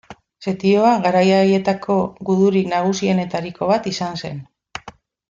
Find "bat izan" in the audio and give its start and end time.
3.73-4.19